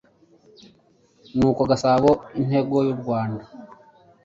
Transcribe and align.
nuko 1.37 1.61
Gasabo 1.71 2.09
intango 2.39 2.77
y'u 2.87 2.97
Rwanda 3.01 3.43